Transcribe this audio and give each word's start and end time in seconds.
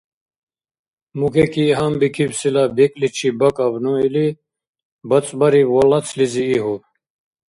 «Мукеки 1.19 1.65
гьанбикибсила 1.77 2.63
бекӀличиб 2.75 3.35
бакӀабну» 3.39 3.93
или, 4.07 4.25
бацӀбариб 5.07 5.67
ва 5.75 5.83
лацлизи 5.89 6.43
игьуб. 6.55 6.81